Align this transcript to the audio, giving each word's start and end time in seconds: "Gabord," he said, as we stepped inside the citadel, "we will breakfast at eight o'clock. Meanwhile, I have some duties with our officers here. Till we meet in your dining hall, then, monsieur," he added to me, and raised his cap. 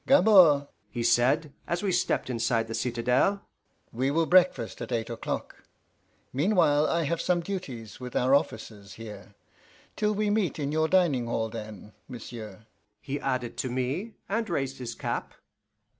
"Gabord," 0.07 0.67
he 0.89 1.03
said, 1.03 1.53
as 1.67 1.83
we 1.83 1.91
stepped 1.91 2.31
inside 2.31 2.67
the 2.67 2.73
citadel, 2.73 3.43
"we 3.91 4.09
will 4.09 4.25
breakfast 4.25 4.81
at 4.81 4.91
eight 4.91 5.11
o'clock. 5.11 5.61
Meanwhile, 6.33 6.87
I 6.89 7.03
have 7.03 7.21
some 7.21 7.41
duties 7.41 7.99
with 7.99 8.15
our 8.15 8.33
officers 8.33 8.93
here. 8.93 9.35
Till 9.95 10.15
we 10.15 10.31
meet 10.31 10.57
in 10.57 10.71
your 10.71 10.87
dining 10.87 11.27
hall, 11.27 11.49
then, 11.49 11.93
monsieur," 12.07 12.65
he 12.99 13.19
added 13.19 13.57
to 13.57 13.69
me, 13.69 14.15
and 14.27 14.49
raised 14.49 14.79
his 14.79 14.95
cap. 14.95 15.35